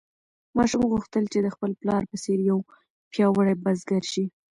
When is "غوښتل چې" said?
0.91-1.39